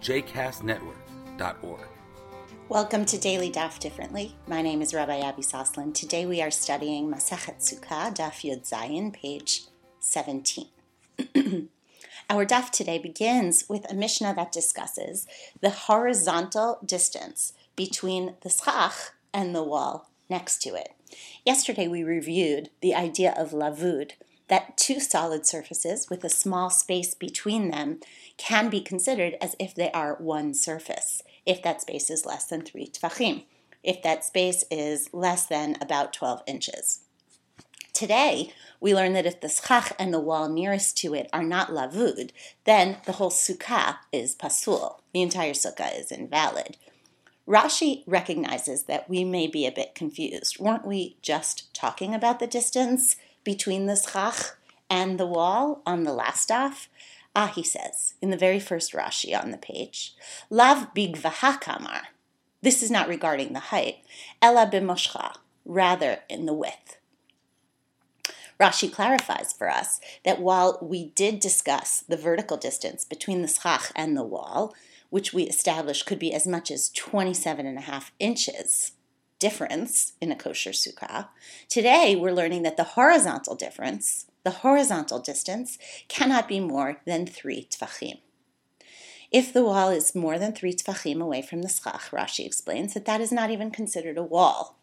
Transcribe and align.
jcastnetwork.org. 0.00 1.80
Welcome 2.68 3.04
to 3.06 3.18
Daily 3.18 3.50
Daf 3.50 3.78
Differently. 3.78 4.36
My 4.46 4.62
name 4.62 4.80
is 4.80 4.94
Rabbi 4.94 5.18
Abby 5.18 5.42
Sosland. 5.42 5.94
Today 5.94 6.24
we 6.24 6.40
are 6.40 6.50
studying 6.50 7.10
Masachet 7.10 7.58
Sukkah, 7.58 8.14
Daf 8.14 8.48
Yud 8.48 8.68
Zayin, 8.68 9.12
page 9.12 9.64
17. 9.98 10.68
Our 12.30 12.46
daf 12.46 12.70
today 12.70 12.98
begins 12.98 13.64
with 13.68 13.90
a 13.90 13.94
Mishnah 13.94 14.34
that 14.36 14.52
discusses 14.52 15.26
the 15.60 15.70
horizontal 15.70 16.78
distance 16.86 17.54
between 17.74 18.36
the 18.42 18.50
schach 18.50 19.10
and 19.34 19.52
the 19.52 19.64
wall 19.64 20.10
next 20.28 20.62
to 20.62 20.76
it. 20.76 20.92
Yesterday 21.44 21.88
we 21.88 22.04
reviewed 22.04 22.70
the 22.80 22.94
idea 22.94 23.34
of 23.36 23.50
lavud, 23.50 24.12
that 24.50 24.76
two 24.76 24.98
solid 24.98 25.46
surfaces 25.46 26.10
with 26.10 26.24
a 26.24 26.28
small 26.28 26.68
space 26.70 27.14
between 27.14 27.70
them 27.70 28.00
can 28.36 28.68
be 28.68 28.80
considered 28.80 29.36
as 29.40 29.54
if 29.60 29.74
they 29.74 29.90
are 29.92 30.16
one 30.16 30.52
surface, 30.52 31.22
if 31.46 31.62
that 31.62 31.80
space 31.80 32.10
is 32.10 32.26
less 32.26 32.46
than 32.46 32.60
three 32.60 32.88
tvachim, 32.88 33.44
if 33.84 34.02
that 34.02 34.24
space 34.24 34.64
is 34.70 35.08
less 35.12 35.46
than 35.46 35.76
about 35.80 36.12
12 36.12 36.42
inches. 36.48 37.02
Today, 37.92 38.52
we 38.80 38.94
learn 38.94 39.12
that 39.12 39.26
if 39.26 39.40
the 39.40 39.48
schach 39.48 39.92
and 39.98 40.12
the 40.12 40.20
wall 40.20 40.48
nearest 40.48 40.96
to 40.98 41.14
it 41.14 41.28
are 41.32 41.44
not 41.44 41.70
lavud, 41.70 42.30
then 42.64 42.96
the 43.06 43.12
whole 43.12 43.30
sukkah 43.30 43.98
is 44.12 44.34
pasul. 44.34 45.00
The 45.12 45.22
entire 45.22 45.52
sukkah 45.52 45.96
is 45.98 46.10
invalid. 46.10 46.76
Rashi 47.46 48.04
recognizes 48.06 48.84
that 48.84 49.08
we 49.08 49.24
may 49.24 49.46
be 49.46 49.66
a 49.66 49.72
bit 49.72 49.94
confused. 49.94 50.58
Weren't 50.58 50.86
we 50.86 51.16
just 51.20 51.72
talking 51.74 52.14
about 52.14 52.38
the 52.38 52.46
distance 52.46 53.16
between 53.44 53.86
the 53.86 53.96
schach 53.96 54.56
and 54.88 55.18
the 55.18 55.26
wall 55.26 55.82
on 55.86 56.04
the 56.04 56.12
last 56.12 56.48
daf? 56.48 56.88
Ah, 57.34 57.52
he 57.54 57.62
says, 57.62 58.14
in 58.20 58.30
the 58.30 58.36
very 58.36 58.58
first 58.58 58.92
Rashi 58.92 59.40
on 59.40 59.50
the 59.50 59.58
page, 59.58 60.14
Lav 60.50 60.92
bigvahakamar. 60.94 62.02
This 62.62 62.82
is 62.82 62.90
not 62.90 63.08
regarding 63.08 63.52
the 63.52 63.60
height. 63.60 63.98
Ella 64.42 64.68
b'moshcha, 64.70 65.36
rather 65.64 66.20
in 66.28 66.46
the 66.46 66.52
width. 66.52 66.98
Rashi 68.60 68.92
clarifies 68.92 69.52
for 69.52 69.70
us 69.70 70.00
that 70.24 70.40
while 70.40 70.78
we 70.82 71.06
did 71.10 71.40
discuss 71.40 72.00
the 72.00 72.16
vertical 72.16 72.58
distance 72.58 73.04
between 73.04 73.40
the 73.40 73.48
schach 73.48 73.90
and 73.96 74.16
the 74.16 74.24
wall, 74.24 74.74
which 75.08 75.32
we 75.32 75.44
established 75.44 76.04
could 76.04 76.18
be 76.18 76.34
as 76.34 76.46
much 76.46 76.70
as 76.70 76.90
27 76.90 77.64
and 77.64 77.78
a 77.78 77.82
half 77.82 78.12
inches 78.18 78.92
difference 79.40 80.12
in 80.20 80.30
a 80.30 80.36
kosher 80.36 80.70
sukkah, 80.70 81.28
today 81.68 82.14
we're 82.14 82.30
learning 82.30 82.62
that 82.62 82.76
the 82.76 82.84
horizontal 82.84 83.56
difference, 83.56 84.26
the 84.44 84.50
horizontal 84.50 85.18
distance, 85.18 85.78
cannot 86.06 86.46
be 86.46 86.60
more 86.60 87.00
than 87.06 87.26
three 87.26 87.66
tvachim. 87.68 88.18
If 89.32 89.52
the 89.52 89.64
wall 89.64 89.90
is 89.90 90.14
more 90.14 90.38
than 90.38 90.52
three 90.52 90.74
tvachim 90.74 91.20
away 91.20 91.42
from 91.42 91.62
the 91.62 91.68
schach, 91.68 92.10
Rashi 92.10 92.44
explains 92.44 92.94
that 92.94 93.06
that 93.06 93.20
is 93.20 93.32
not 93.32 93.50
even 93.50 93.70
considered 93.70 94.18
a 94.18 94.22
wall. 94.22 94.76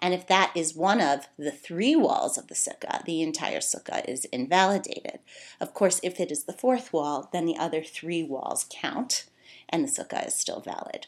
And 0.00 0.14
if 0.14 0.26
that 0.26 0.52
is 0.56 0.74
one 0.74 1.00
of 1.00 1.28
the 1.38 1.52
three 1.52 1.94
walls 1.94 2.38
of 2.38 2.48
the 2.48 2.54
sukkah, 2.54 3.04
the 3.04 3.22
entire 3.22 3.60
sukkah 3.60 4.08
is 4.08 4.24
invalidated. 4.26 5.20
Of 5.60 5.74
course, 5.74 6.00
if 6.02 6.18
it 6.18 6.30
is 6.30 6.44
the 6.44 6.52
fourth 6.52 6.92
wall, 6.92 7.28
then 7.32 7.44
the 7.44 7.56
other 7.56 7.82
three 7.82 8.22
walls 8.22 8.66
count, 8.70 9.26
and 9.68 9.84
the 9.84 9.88
sukkah 9.88 10.26
is 10.26 10.34
still 10.34 10.60
valid. 10.60 11.06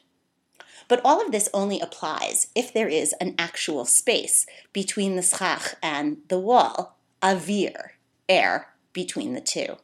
But 0.88 1.02
all 1.04 1.22
of 1.24 1.32
this 1.32 1.50
only 1.54 1.80
applies 1.80 2.48
if 2.56 2.72
there 2.72 2.88
is 2.88 3.14
an 3.20 3.36
actual 3.38 3.86
space 3.86 4.46
between 4.72 5.16
the 5.16 5.24
schach 5.24 5.76
and 5.82 6.18
the 6.28 6.40
wall, 6.40 6.98
avir, 7.22 7.92
air, 8.30 8.74
between 8.94 9.34
the 9.34 9.42
two. 9.42 9.78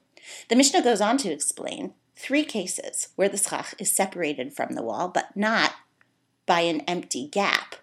The 0.50 0.56
Mishnah 0.56 0.84
goes 0.84 1.02
on 1.02 1.18
to 1.20 1.32
explain 1.32 1.94
three 2.16 2.44
cases 2.44 3.10
where 3.16 3.30
the 3.30 3.38
schach 3.38 3.74
is 3.80 3.94
separated 3.94 4.54
from 4.54 4.74
the 4.74 4.84
wall, 4.84 5.08
but 5.08 5.36
not 5.36 5.74
by 6.46 6.62
an 6.62 6.82
empty 6.82 7.28
gap 7.28 7.76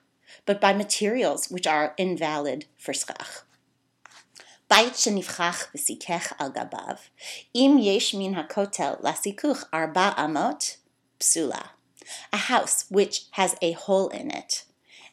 but 0.48 0.62
by 0.62 0.72
materials 0.72 1.50
which 1.50 1.66
are 1.66 1.94
invalid 1.98 2.64
for 2.78 2.94
schach. 2.94 3.44
בית 4.70 4.96
שנפחח 4.96 5.66
וסיכך 5.74 6.32
על 6.38 6.48
גביו, 6.52 6.96
אם 7.54 7.76
יש 7.80 8.14
מן 8.14 8.34
הכותל 8.34 8.92
לסיכוך 9.02 9.64
ארבע 9.74 10.10
אמות, 10.24 10.76
פסולה. 11.18 11.60
A 12.31 12.37
house 12.37 12.85
which 12.89 13.25
has 13.31 13.55
a 13.61 13.71
hole 13.73 14.09
in 14.09 14.31
it, 14.31 14.65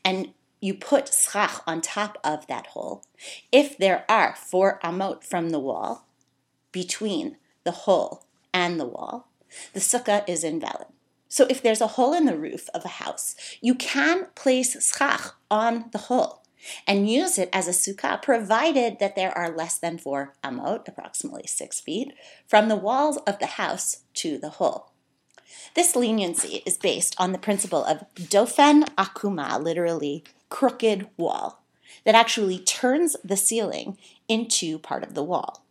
and 0.04 0.32
you 0.60 0.74
put 0.74 1.12
schach 1.12 1.62
on 1.66 1.80
top 1.80 2.18
of 2.22 2.46
that 2.46 2.68
hole. 2.68 3.04
If 3.50 3.78
there 3.78 4.04
are 4.08 4.34
four 4.36 4.78
amot 4.84 5.24
from 5.24 5.50
the 5.50 5.58
wall, 5.58 6.06
between 6.72 7.36
the 7.64 7.72
hole 7.72 8.24
and 8.52 8.78
the 8.78 8.86
wall, 8.86 9.28
the 9.72 9.80
sukkah 9.80 10.28
is 10.28 10.44
invalid. 10.44 10.86
So 11.28 11.46
if 11.48 11.62
there's 11.62 11.80
a 11.80 11.86
hole 11.86 12.12
in 12.12 12.26
the 12.26 12.36
roof 12.36 12.68
of 12.74 12.84
a 12.84 12.88
house, 12.88 13.36
you 13.60 13.74
can 13.74 14.26
place 14.34 14.76
schach 14.84 15.34
on 15.50 15.86
the 15.92 15.98
hole 15.98 16.42
and 16.86 17.08
use 17.08 17.38
it 17.38 17.48
as 17.52 17.68
a 17.68 17.70
sukkah, 17.70 18.20
provided 18.20 18.98
that 18.98 19.16
there 19.16 19.36
are 19.36 19.56
less 19.56 19.78
than 19.78 19.96
four 19.96 20.34
amot, 20.44 20.86
approximately 20.86 21.46
six 21.46 21.80
feet, 21.80 22.12
from 22.46 22.68
the 22.68 22.76
walls 22.76 23.16
of 23.18 23.38
the 23.38 23.46
house 23.46 24.02
to 24.14 24.38
the 24.38 24.50
hole. 24.50 24.89
This 25.74 25.96
leniency 25.96 26.62
is 26.66 26.76
based 26.76 27.14
on 27.18 27.32
the 27.32 27.38
principle 27.38 27.84
of 27.84 28.04
dofen 28.14 28.84
akuma, 28.96 29.62
literally 29.62 30.24
crooked 30.48 31.08
wall, 31.16 31.62
that 32.04 32.14
actually 32.14 32.58
turns 32.58 33.16
the 33.24 33.36
ceiling 33.36 33.98
into 34.28 34.78
part 34.78 35.02
of 35.02 35.14
the 35.14 35.24
wall 35.24 35.62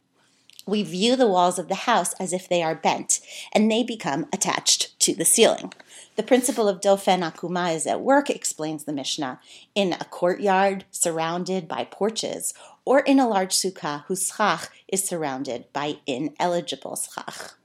we 0.69 0.83
view 0.83 1.15
the 1.15 1.27
walls 1.27 1.59
of 1.59 1.67
the 1.67 1.75
house 1.75 2.13
as 2.13 2.31
if 2.31 2.47
they 2.47 2.61
are 2.61 2.75
bent, 2.75 3.19
and 3.51 3.69
they 3.69 3.83
become 3.83 4.27
attached 4.31 4.97
to 4.99 5.13
the 5.13 5.25
ceiling. 5.25 5.73
The 6.15 6.23
principle 6.23 6.67
of 6.67 6.81
Dofen 6.81 7.29
Akuma 7.29 7.75
is 7.75 7.87
at 7.87 8.01
work, 8.01 8.29
explains 8.29 8.83
the 8.83 8.93
Mishnah, 8.93 9.39
in 9.73 9.93
a 9.93 10.05
courtyard 10.05 10.85
surrounded 10.91 11.67
by 11.67 11.85
porches, 11.85 12.53
or 12.85 12.99
in 12.99 13.19
a 13.19 13.27
large 13.27 13.55
sukkah 13.55 14.05
whose 14.05 14.31
schach 14.31 14.69
is 14.87 15.03
surrounded 15.03 15.71
by 15.73 15.97
ineligible 16.05 16.95
schach. 16.95 17.58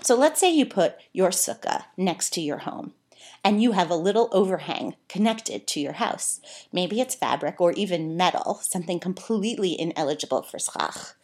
So 0.00 0.14
let's 0.14 0.40
say 0.40 0.50
you 0.50 0.66
put 0.66 0.96
your 1.12 1.30
sukkah 1.30 1.84
next 1.96 2.30
to 2.34 2.40
your 2.40 2.58
home 2.58 2.94
and 3.44 3.62
you 3.62 3.72
have 3.72 3.90
a 3.90 3.96
little 3.96 4.28
overhang 4.32 4.94
connected 5.08 5.66
to 5.68 5.80
your 5.80 5.94
house. 5.94 6.40
Maybe 6.72 7.00
it's 7.00 7.14
fabric 7.14 7.60
or 7.60 7.72
even 7.72 8.16
metal, 8.16 8.60
something 8.62 9.00
completely 9.00 9.78
ineligible 9.78 10.42
for 10.42 10.58
schach. 10.58 11.14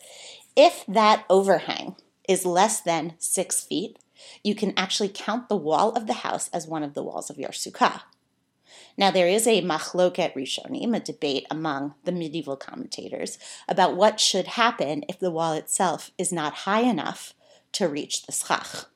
If 0.57 0.85
that 0.87 1.25
overhang 1.29 1.97
is 2.29 2.47
less 2.47 2.81
than 2.81 3.15
six 3.19 3.61
feet, 3.63 3.99
you 4.43 4.55
can 4.55 4.73
actually 4.77 5.11
count 5.13 5.49
the 5.49 5.57
wall 5.57 5.93
of 5.93 6.07
the 6.07 6.15
house 6.15 6.49
as 6.53 6.67
one 6.67 6.83
of 6.83 6.95
the 6.95 7.03
walls 7.03 7.31
of 7.31 7.39
your 7.39 7.51
sukkah. 7.51 8.03
Now, 8.97 9.11
there 9.11 9.29
is 9.29 9.47
a 9.47 9.63
machloket 9.63 10.35
rishonim, 10.35 10.97
a 10.97 11.01
debate 11.01 11.47
among 11.51 11.95
the 12.05 12.13
medieval 12.13 12.57
commentators, 12.57 13.39
about 13.69 13.97
what 13.97 14.21
should 14.21 14.47
happen 14.47 15.05
if 15.09 15.19
the 15.19 15.33
wall 15.33 15.53
itself 15.53 16.13
is 16.17 16.33
not 16.33 16.55
high 16.55 16.83
enough 16.83 17.35
to 17.75 17.89
reach 17.89 18.27
the 18.27 18.33
schach. 18.33 18.87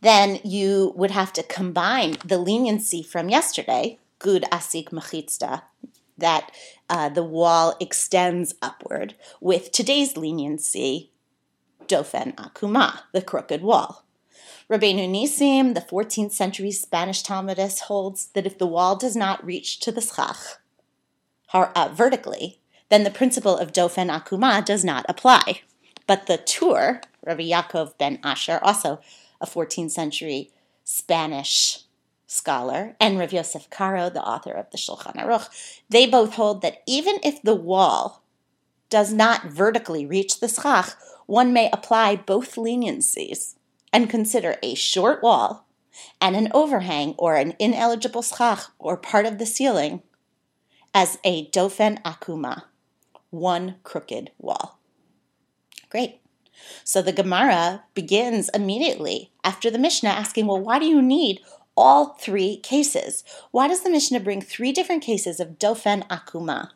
Then 0.00 0.40
you 0.42 0.92
would 0.96 1.12
have 1.12 1.32
to 1.34 1.42
combine 1.42 2.16
the 2.24 2.38
leniency 2.38 3.02
from 3.02 3.28
yesterday, 3.28 3.98
gud 4.18 4.44
asik 4.50 4.90
machitzta, 4.90 5.62
that 6.18 6.50
uh, 6.90 7.08
the 7.08 7.22
wall 7.22 7.76
extends 7.80 8.54
upward, 8.60 9.14
with 9.40 9.70
today's 9.72 10.16
leniency, 10.16 11.10
Dofen 11.86 12.34
Akuma, 12.34 13.00
the 13.12 13.22
crooked 13.22 13.62
wall. 13.62 14.04
Rabbeinu 14.70 15.08
Nisim, 15.08 15.74
the 15.74 15.80
14th 15.80 16.32
century 16.32 16.70
Spanish 16.70 17.22
Talmudist, 17.22 17.80
holds 17.80 18.26
that 18.34 18.46
if 18.46 18.58
the 18.58 18.66
wall 18.66 18.96
does 18.96 19.14
not 19.14 19.44
reach 19.44 19.80
to 19.80 19.92
the 19.92 20.00
schach 20.00 20.58
uh, 21.52 21.88
vertically, 21.92 22.58
then 22.88 23.04
the 23.04 23.10
principle 23.10 23.56
of 23.56 23.72
Dofen 23.72 24.10
Akuma 24.10 24.64
does 24.64 24.84
not 24.84 25.04
apply. 25.08 25.62
But 26.06 26.26
the 26.26 26.38
Tur, 26.38 27.00
Rabbi 27.24 27.42
Yaakov 27.42 27.98
ben 27.98 28.18
Asher, 28.22 28.58
also 28.62 29.00
a 29.40 29.46
14th 29.46 29.90
century 29.90 30.50
Spanish 30.84 31.80
scholar, 32.26 32.96
and 32.98 33.18
Rav 33.18 33.32
Yosef 33.32 33.68
Karo, 33.70 34.08
the 34.08 34.22
author 34.22 34.52
of 34.52 34.70
the 34.70 34.78
Shulchan 34.78 35.16
Aruch, 35.16 35.48
they 35.88 36.06
both 36.06 36.34
hold 36.34 36.62
that 36.62 36.82
even 36.86 37.18
if 37.22 37.42
the 37.42 37.54
wall 37.54 38.22
does 38.88 39.12
not 39.12 39.46
vertically 39.46 40.04
reach 40.06 40.40
the 40.40 40.48
schach, 40.48 40.94
one 41.26 41.52
may 41.52 41.70
apply 41.72 42.16
both 42.16 42.56
leniencies 42.56 43.54
and 43.92 44.10
consider 44.10 44.56
a 44.62 44.74
short 44.74 45.22
wall 45.22 45.66
and 46.20 46.36
an 46.36 46.48
overhang 46.52 47.14
or 47.18 47.36
an 47.36 47.54
ineligible 47.58 48.22
schach 48.22 48.70
or 48.78 48.96
part 48.96 49.26
of 49.26 49.38
the 49.38 49.46
ceiling 49.46 50.02
as 50.94 51.18
a 51.24 51.48
dofen 51.50 52.00
akuma, 52.02 52.64
one 53.30 53.76
crooked 53.82 54.30
wall. 54.38 54.78
Great. 55.92 56.22
So 56.84 57.02
the 57.02 57.12
Gemara 57.12 57.84
begins 57.92 58.48
immediately 58.54 59.30
after 59.44 59.70
the 59.70 59.78
Mishnah 59.78 60.08
asking, 60.08 60.46
well, 60.46 60.58
why 60.58 60.78
do 60.78 60.86
you 60.86 61.02
need 61.02 61.40
all 61.76 62.14
three 62.14 62.56
cases? 62.56 63.22
Why 63.50 63.68
does 63.68 63.82
the 63.82 63.90
Mishnah 63.90 64.20
bring 64.20 64.40
three 64.40 64.72
different 64.72 65.02
cases 65.02 65.38
of 65.38 65.58
dofen 65.58 66.08
akuma? 66.08 66.70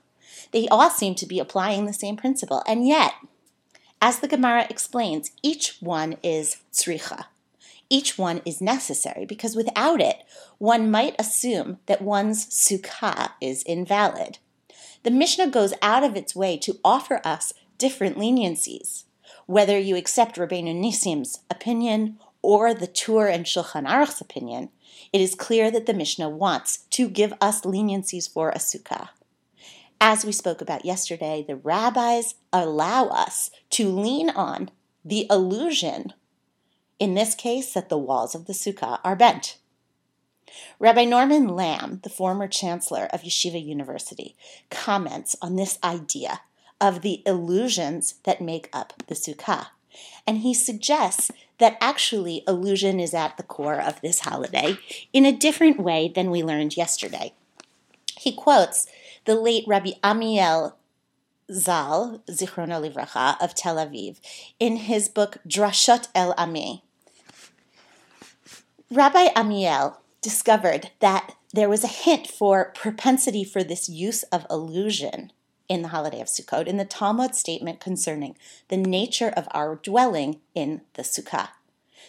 They 0.52 0.68
all 0.68 0.90
seem 0.90 1.14
to 1.14 1.24
be 1.24 1.38
applying 1.38 1.86
the 1.86 1.94
same 1.94 2.18
principle, 2.18 2.62
and 2.68 2.86
yet, 2.86 3.14
as 4.02 4.18
the 4.18 4.28
Gemara 4.28 4.66
explains, 4.68 5.30
each 5.42 5.78
one 5.80 6.16
is 6.22 6.58
tzricha. 6.70 7.24
Each 7.88 8.18
one 8.18 8.42
is 8.44 8.60
necessary 8.60 9.24
because 9.24 9.56
without 9.56 10.02
it, 10.02 10.24
one 10.58 10.90
might 10.90 11.16
assume 11.18 11.78
that 11.86 12.02
one's 12.02 12.44
sukkah 12.44 13.30
is 13.40 13.62
invalid. 13.62 14.40
The 15.04 15.10
Mishnah 15.10 15.48
goes 15.48 15.72
out 15.80 16.04
of 16.04 16.16
its 16.16 16.36
way 16.36 16.58
to 16.58 16.78
offer 16.84 17.22
us 17.24 17.54
different 17.78 18.18
leniencies. 18.18 19.04
Whether 19.46 19.78
you 19.78 19.96
accept 19.96 20.36
Rabbeinu 20.36 20.74
Nissim's 20.74 21.40
opinion 21.50 22.18
or 22.42 22.74
the 22.74 22.86
Tur 22.86 23.26
and 23.26 23.44
Shulchan 23.44 23.86
Aruch's 23.86 24.20
opinion, 24.20 24.70
it 25.12 25.20
is 25.20 25.34
clear 25.34 25.70
that 25.70 25.86
the 25.86 25.94
Mishnah 25.94 26.28
wants 26.28 26.78
to 26.90 27.08
give 27.08 27.32
us 27.40 27.62
leniencies 27.62 28.30
for 28.30 28.50
a 28.50 28.58
sukkah. 28.58 29.08
As 30.00 30.24
we 30.24 30.32
spoke 30.32 30.60
about 30.60 30.84
yesterday, 30.84 31.44
the 31.46 31.56
rabbis 31.56 32.34
allow 32.52 33.06
us 33.06 33.50
to 33.70 33.88
lean 33.88 34.30
on 34.30 34.70
the 35.04 35.26
illusion, 35.30 36.12
in 36.98 37.14
this 37.14 37.34
case, 37.34 37.72
that 37.72 37.88
the 37.88 37.98
walls 37.98 38.34
of 38.34 38.46
the 38.46 38.52
sukkah 38.52 39.00
are 39.04 39.16
bent. 39.16 39.58
Rabbi 40.78 41.04
Norman 41.04 41.48
Lamm, 41.48 42.02
the 42.02 42.10
former 42.10 42.46
chancellor 42.46 43.08
of 43.12 43.22
Yeshiva 43.22 43.62
University, 43.64 44.36
comments 44.70 45.34
on 45.40 45.56
this 45.56 45.78
idea 45.82 46.40
of 46.80 47.02
the 47.02 47.22
illusions 47.26 48.14
that 48.24 48.40
make 48.40 48.68
up 48.72 48.92
the 49.06 49.14
sukkah. 49.14 49.68
And 50.26 50.38
he 50.38 50.52
suggests 50.52 51.30
that 51.58 51.78
actually 51.80 52.44
illusion 52.46 53.00
is 53.00 53.14
at 53.14 53.36
the 53.36 53.42
core 53.42 53.80
of 53.80 54.00
this 54.00 54.20
holiday 54.20 54.76
in 55.12 55.24
a 55.24 55.32
different 55.32 55.80
way 55.80 56.12
than 56.14 56.30
we 56.30 56.42
learned 56.42 56.76
yesterday. 56.76 57.32
He 58.18 58.34
quotes 58.34 58.86
the 59.24 59.34
late 59.34 59.64
Rabbi 59.66 59.92
Amiel 60.02 60.76
Zal, 61.50 62.22
Zichrono 62.28 62.80
Livracha, 62.80 63.40
of 63.40 63.54
Tel 63.54 63.76
Aviv, 63.76 64.18
in 64.58 64.76
his 64.76 65.08
book 65.08 65.38
Drashot 65.46 66.08
El 66.14 66.34
Ami. 66.36 66.82
Rabbi 68.90 69.28
Amiel 69.34 70.00
discovered 70.20 70.90
that 71.00 71.34
there 71.52 71.68
was 71.68 71.84
a 71.84 71.88
hint 71.88 72.26
for 72.26 72.72
propensity 72.74 73.44
for 73.44 73.62
this 73.62 73.88
use 73.88 74.24
of 74.24 74.46
illusion 74.50 75.32
in 75.68 75.82
the 75.82 75.88
holiday 75.88 76.20
of 76.20 76.28
Sukkot 76.28 76.66
in 76.66 76.76
the 76.76 76.84
Talmud 76.84 77.34
statement 77.34 77.80
concerning 77.80 78.36
the 78.68 78.76
nature 78.76 79.28
of 79.28 79.48
our 79.52 79.76
dwelling 79.76 80.40
in 80.54 80.82
the 80.94 81.02
Sukkah. 81.02 81.48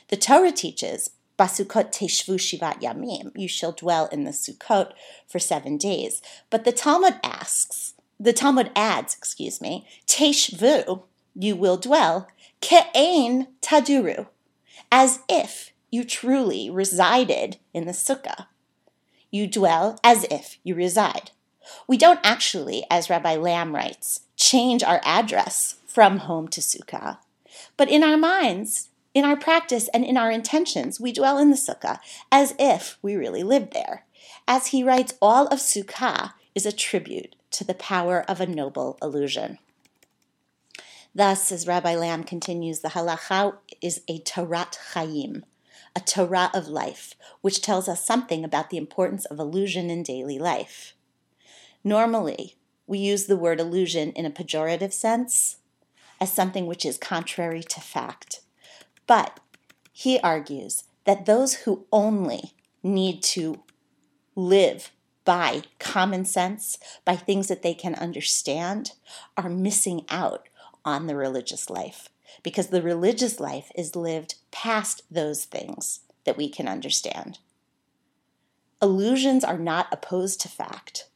The 0.10 0.18
Torah 0.18 0.52
teaches 0.52 1.12
Basukot 1.38 1.92
teshvu 1.92 2.38
shivat 2.38 2.82
yamim. 2.82 3.32
You 3.36 3.48
shall 3.48 3.72
dwell 3.72 4.08
in 4.08 4.24
the 4.24 4.32
Sukkot 4.32 4.92
for 5.28 5.40
seven 5.40 5.78
days. 5.78 6.22
But 6.50 6.66
the 6.66 6.72
Talmud 6.72 7.16
asks, 7.24 7.94
the 8.20 8.34
Talmud 8.34 8.72
adds, 8.76 9.16
excuse 9.16 9.62
me, 9.62 9.88
teshvu, 10.08 11.04
you 11.36 11.56
will 11.56 11.78
dwell, 11.78 12.28
ke'ein 12.62 13.48
taduru, 13.62 14.28
as 14.92 15.20
if 15.30 15.72
you 15.92 16.04
truly 16.04 16.70
resided 16.70 17.58
in 17.74 17.86
the 17.86 17.92
sukkah. 17.92 18.48
You 19.30 19.48
dwell 19.48 20.00
as 20.04 20.26
if 20.32 20.58
you 20.64 20.76
reside. 20.76 21.32
We 21.88 21.98
don't 21.98 22.20
actually, 22.24 22.86
as 22.90 23.10
Rabbi 23.10 23.36
Lamm 23.36 23.74
writes, 23.74 24.22
change 24.36 24.84
our 24.84 25.02
address 25.04 25.76
from 25.88 26.18
home 26.20 26.48
to 26.50 26.62
sukkah. 26.62 27.18
But 27.76 27.90
in 27.90 28.04
our 28.04 28.18
minds, 28.18 28.90
in 29.14 29.26
our 29.26 29.36
practice 29.36 29.90
and 29.94 30.06
in 30.06 30.18
our 30.18 30.30
intentions, 30.30 31.00
we 31.00 31.12
dwell 31.12 31.38
in 31.38 31.50
the 31.50 31.56
sukkah 31.56 32.00
as 32.32 32.54
if 32.60 32.98
we 33.02 33.16
really 33.16 33.44
lived 33.44 33.74
there. 33.74 34.06
As 34.48 34.68
he 34.68 34.84
writes, 34.84 35.16
all 35.22 35.48
of 35.48 35.60
sukkah 35.60 36.34
is 36.54 36.66
a 36.66 36.72
tribute 36.72 37.36
to 37.52 37.64
the 37.64 37.74
power 37.74 38.24
of 38.28 38.40
a 38.40 38.46
noble 38.46 38.98
illusion. 39.02 39.58
Thus, 41.16 41.52
as 41.52 41.66
Rabbi 41.66 41.96
Lamm 41.96 42.24
continues, 42.24 42.82
the 42.82 42.90
halacha 42.90 43.56
is 43.82 44.02
a 44.08 44.20
Torat 44.20 44.78
Chaim, 44.94 45.46
a 45.96 46.00
Torah 46.00 46.52
of 46.54 46.68
life, 46.68 47.16
which 47.42 47.62
tells 47.62 47.90
us 47.90 48.06
something 48.06 48.44
about 48.44 48.70
the 48.70 48.78
importance 48.78 49.26
of 49.26 49.40
illusion 49.40 49.90
in 49.90 50.04
daily 50.04 50.38
life. 50.38 50.94
Normally, 51.88 52.58
we 52.86 52.98
use 52.98 53.28
the 53.28 53.38
word 53.38 53.62
illusion 53.62 54.12
in 54.12 54.26
a 54.26 54.30
pejorative 54.30 54.92
sense 54.92 55.60
as 56.20 56.34
something 56.34 56.68
which 56.68 56.86
is 56.86 56.98
contrary 56.98 57.64
to 57.64 57.80
fact. 57.80 58.42
But 59.08 59.40
he 59.94 60.20
argues 60.20 60.84
that 61.06 61.26
those 61.26 61.54
who 61.64 61.86
only 61.90 62.52
need 62.84 63.24
to 63.24 63.64
live 64.36 64.92
by 65.24 65.62
common 65.80 66.26
sense, 66.26 66.78
by 67.06 67.16
things 67.16 67.48
that 67.48 67.62
they 67.62 67.74
can 67.74 67.96
understand, 67.96 68.92
are 69.38 69.50
missing 69.50 70.04
out 70.10 70.50
on 70.84 71.08
the 71.08 71.16
religious 71.16 71.70
life 71.70 72.10
because 72.44 72.68
the 72.68 72.82
religious 72.82 73.40
life 73.40 73.72
is 73.76 73.96
lived 73.96 74.36
past 74.52 75.04
those 75.10 75.46
things 75.46 76.02
that 76.26 76.36
we 76.36 76.50
can 76.50 76.68
understand. 76.68 77.40
Illusions 78.82 79.46
are 79.46 79.58
not 79.58 79.88
opposed 79.94 80.42
to 80.42 80.50
fact. 80.50 81.08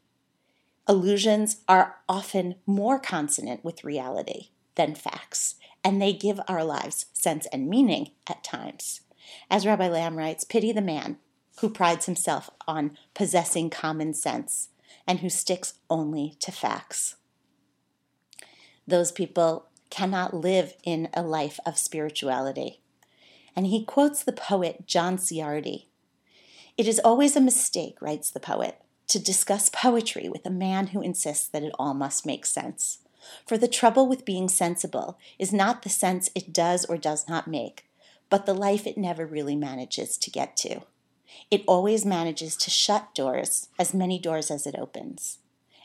Illusions 0.88 1.62
are 1.68 1.98
often 2.10 2.56
more 2.66 3.00
consonant 3.00 3.64
with 3.64 3.84
reality 3.84 4.50
than 4.76 4.96
facts 4.96 5.56
and 5.84 6.02
they 6.02 6.14
give 6.14 6.40
our 6.48 6.64
lives 6.64 7.08
sense 7.14 7.48
and 7.48 7.68
meaning 7.68 8.12
at 8.28 8.44
times. 8.44 9.02
As 9.50 9.66
Rabbi 9.66 9.88
Lamm 9.88 10.16
writes, 10.16 10.44
pity 10.44 10.72
the 10.72 10.82
man 10.82 11.18
who 11.60 11.70
prides 11.70 12.06
himself 12.06 12.50
on 12.68 12.98
possessing 13.14 13.70
common 13.70 14.14
sense 14.14 14.70
and 15.08 15.20
who 15.20 15.30
sticks 15.30 15.74
only 15.90 16.36
to 16.40 16.52
facts. 16.52 17.16
Those 18.88 19.12
people 19.12 19.68
cannot 19.90 20.34
live 20.34 20.74
in 20.84 21.10
a 21.14 21.22
life 21.22 21.60
of 21.66 21.78
spirituality. 21.78 22.82
And 23.56 23.68
he 23.68 23.84
quotes 23.84 24.24
the 24.24 24.32
poet 24.32 24.88
John 24.88 25.18
Ciardi. 25.18 25.88
It 26.78 26.88
is 26.88 27.00
always 27.00 27.36
a 27.36 27.42
mistake, 27.42 28.02
writes 28.02 28.32
the 28.32 28.40
poet, 28.40 28.82
to 29.12 29.20
discuss 29.20 29.70
poetry 29.70 30.30
with 30.30 30.46
a 30.46 30.50
man 30.50 30.88
who 30.88 31.02
insists 31.02 31.48
that 31.50 31.64
it 31.64 31.74
all 31.78 31.94
must 31.94 32.26
make 32.26 32.46
sense. 32.46 33.00
For 33.46 33.58
the 33.58 33.68
trouble 33.68 34.08
with 34.08 34.26
being 34.26 34.48
sensible 34.48 35.20
is 35.38 35.52
not 35.54 35.82
the 35.82 35.90
sense 35.90 36.30
it 36.34 36.54
does 36.54 36.86
or 36.86 36.98
does 36.98 37.28
not 37.28 37.48
make, 37.48 37.86
but 38.30 38.46
the 38.46 38.54
life 38.54 38.88
it 38.88 38.98
never 38.98 39.26
really 39.26 39.56
manages 39.56 40.18
to 40.18 40.32
get 40.32 40.56
to. 40.58 40.82
It 41.50 41.64
always 41.68 42.06
manages 42.06 42.56
to 42.56 42.70
shut 42.70 43.14
doors, 43.14 43.68
as 43.78 43.94
many 43.94 44.18
doors 44.18 44.50
as 44.50 44.66
it 44.66 44.76
opens. 44.78 45.40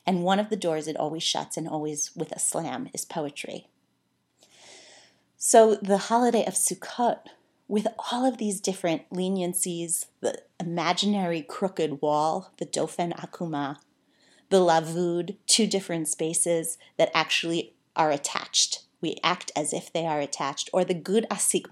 And 0.06 0.22
one 0.22 0.38
of 0.38 0.48
the 0.48 0.56
doors 0.56 0.86
it 0.86 0.96
always 0.96 1.24
shuts, 1.24 1.56
and 1.56 1.68
always 1.68 2.12
with 2.14 2.30
a 2.30 2.38
slam, 2.38 2.88
is 2.94 3.04
poetry. 3.04 3.66
So 5.36 5.74
the 5.74 5.98
holiday 5.98 6.44
of 6.44 6.54
Sukkot, 6.54 7.26
with 7.68 7.86
all 8.12 8.24
of 8.24 8.38
these 8.38 8.60
different 8.60 9.08
leniencies, 9.10 10.06
the 10.20 10.40
imaginary 10.60 11.42
crooked 11.42 12.00
wall, 12.00 12.52
the 12.58 12.66
Dofen 12.66 13.12
Akuma, 13.16 13.78
the 14.50 14.58
lavud, 14.58 15.36
two 15.46 15.66
different 15.66 16.08
spaces 16.08 16.78
that 16.96 17.10
actually 17.14 17.74
are 17.96 18.10
attached. 18.10 18.84
We 19.00 19.18
act 19.22 19.50
as 19.56 19.72
if 19.72 19.92
they 19.92 20.06
are 20.06 20.20
attached. 20.20 20.70
Or 20.72 20.84
the 20.84 20.94
gud 20.94 21.26
asik 21.30 21.66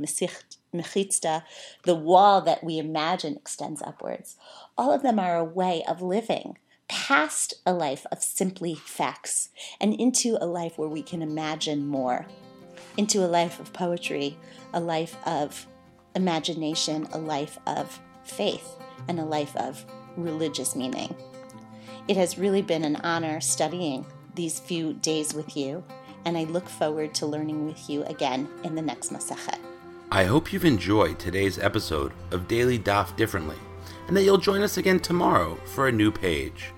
mechitzta, 0.75 1.43
the 1.85 1.95
wall 1.95 2.41
that 2.41 2.65
we 2.65 2.79
imagine 2.79 3.37
extends 3.37 3.81
upwards. 3.83 4.37
All 4.77 4.93
of 4.93 5.03
them 5.03 5.19
are 5.19 5.37
a 5.37 5.45
way 5.45 5.85
of 5.87 6.03
living 6.03 6.59
past 6.87 7.55
a 7.65 7.73
life 7.73 8.05
of 8.13 8.23
simply 8.23 8.75
facts 8.75 9.49
and 9.81 9.95
into 9.95 10.37
a 10.41 10.47
life 10.47 10.77
where 10.77 10.89
we 10.89 11.03
can 11.03 11.23
imagine 11.23 11.87
more, 11.87 12.27
into 12.97 13.25
a 13.25 13.27
life 13.27 13.59
of 13.59 13.73
poetry, 13.73 14.37
a 14.73 14.81
life 14.81 15.17
of 15.27 15.67
imagination, 16.15 17.07
a 17.13 17.19
life 17.19 17.59
of 17.67 18.01
faith, 18.23 18.77
and 19.09 19.19
a 19.19 19.25
life 19.25 19.55
of 19.57 19.85
religious 20.17 20.77
meaning. 20.77 21.15
It 22.09 22.17
has 22.17 22.39
really 22.39 22.63
been 22.63 22.85
an 22.85 22.97
honor 22.97 23.41
studying 23.41 24.07
these 24.35 24.59
few 24.59 24.95
days 24.95 25.35
with 25.35 25.57
you, 25.57 25.85
and 26.25 26.37
I 26.37 26.45
look 26.45 26.69
forward 26.69 27.15
to 27.15 27.27
learning 27.27 27.67
with 27.67 27.89
you 27.89 28.05
again 28.05 28.49
in 28.63 28.75
the 28.75 28.83
next 28.83 29.13
Masachet. 29.13 29.59
I 30.11 30.25
hope 30.25 30.53
you've 30.53 30.65
enjoyed 30.65 31.19
today's 31.19 31.59
episode 31.59 32.13
of 32.31 32.47
Daily 32.47 32.79
Daf 32.79 33.17
Differently, 33.17 33.57
and 34.07 34.17
that 34.17 34.23
you'll 34.23 34.39
join 34.39 34.63
us 34.63 34.77
again 34.77 35.01
tomorrow 35.01 35.57
for 35.75 35.89
a 35.89 35.93
new 35.93 36.11
page. 36.11 36.73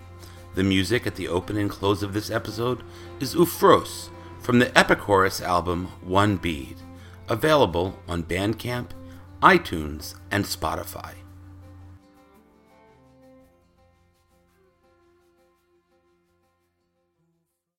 The 0.55 0.65
music 0.65 1.07
at 1.07 1.17
the 1.17 1.29
open 1.29 1.57
and 1.59 1.69
close 1.69 2.03
of 2.03 2.15
this 2.15 2.31
episode 2.31 2.83
is 3.21 3.35
Ufros 3.35 4.09
from 4.41 4.59
the 4.59 4.67
Epichorus 4.67 5.43
album 5.43 5.87
One 6.03 6.37
Bead, 6.37 6.77
available 7.29 7.99
on 8.09 8.23
Bandcamp, 8.23 8.91
iTunes, 9.43 10.15
and 10.31 10.45
Spotify. 10.45 11.26